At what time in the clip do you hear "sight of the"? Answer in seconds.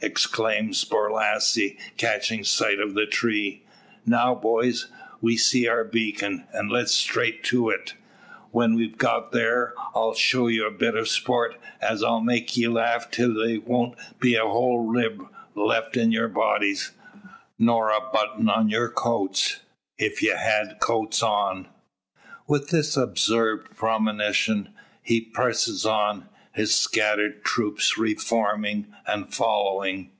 2.44-3.04